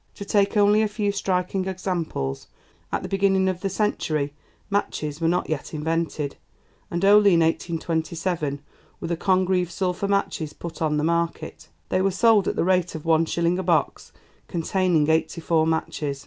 To 0.15 0.25
take 0.25 0.57
only 0.57 0.81
a 0.81 0.87
few 0.87 1.11
striking 1.11 1.67
examples: 1.67 2.47
at 2.91 3.03
the 3.03 3.07
beginning 3.07 3.47
of 3.47 3.61
the 3.61 3.69
century 3.69 4.33
matches 4.67 5.21
were 5.21 5.27
not 5.27 5.47
yet 5.47 5.75
invented, 5.75 6.37
and 6.89 7.05
only 7.05 7.35
in 7.35 7.41
1827 7.43 8.63
were 8.99 9.07
the 9.07 9.15
'Congreve' 9.15 9.69
sulphur 9.69 10.07
matches 10.07 10.53
put 10.53 10.81
on 10.81 10.97
the 10.97 11.03
market; 11.03 11.69
they 11.89 12.01
were 12.01 12.09
sold 12.09 12.47
at 12.47 12.55
the 12.55 12.63
rate 12.63 12.95
of 12.95 13.05
one 13.05 13.25
shilling 13.25 13.59
a 13.59 13.61
box 13.63 14.11
containing 14.47 15.07
eighty 15.07 15.39
four 15.39 15.67
matches! 15.67 16.19